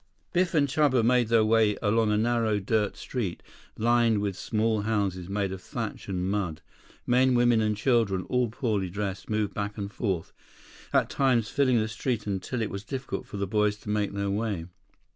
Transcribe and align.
Biff 0.33 0.55
and 0.55 0.67
Chuba 0.67 1.03
made 1.05 1.27
their 1.27 1.45
way 1.45 1.77
along 1.79 2.11
a 2.11 2.17
narrow, 2.17 2.57
dirt 2.57 2.97
street, 2.97 3.43
lined 3.77 4.17
with 4.17 4.35
small 4.35 4.81
houses 4.81 5.29
made 5.29 5.51
of 5.51 5.61
thatch 5.61 6.09
and 6.09 6.27
mud. 6.31 6.63
Men, 7.05 7.35
women, 7.35 7.61
and 7.61 7.77
children, 7.77 8.23
all 8.23 8.49
poorly 8.49 8.89
dressed, 8.89 9.29
moved 9.29 9.53
back 9.53 9.77
and 9.77 9.91
forth, 9.91 10.33
at 10.91 11.11
times 11.11 11.49
filling 11.49 11.77
the 11.77 11.87
street 11.87 12.25
until 12.25 12.63
it 12.63 12.71
was 12.71 12.83
difficult 12.83 13.27
for 13.27 13.37
the 13.37 13.45
boys 13.45 13.75
to 13.77 13.89
make 13.91 14.13
their 14.13 14.31
way. 14.31 14.65